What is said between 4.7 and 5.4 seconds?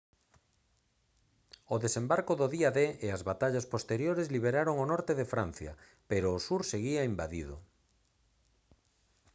o norte de